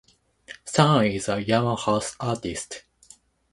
Sun 0.65 1.05
is 1.05 1.29
a 1.29 1.35
Yamaha 1.37 2.15
Artist. 2.19 2.85